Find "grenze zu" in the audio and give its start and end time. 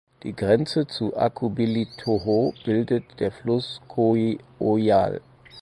0.35-1.15